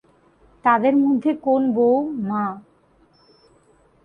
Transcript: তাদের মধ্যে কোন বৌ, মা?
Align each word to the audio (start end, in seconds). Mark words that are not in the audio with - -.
তাদের 0.65 0.93
মধ্যে 0.97 1.31
কোন 1.41 1.61
বৌ, 1.71 1.91
মা? 2.27 2.43